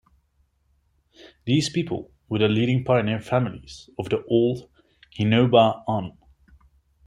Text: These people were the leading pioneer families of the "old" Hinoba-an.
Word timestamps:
These 1.45 1.69
people 1.69 2.11
were 2.27 2.39
the 2.39 2.47
leading 2.47 2.83
pioneer 2.83 3.19
families 3.19 3.87
of 3.99 4.09
the 4.09 4.23
"old" 4.23 4.67
Hinoba-an. 5.15 6.17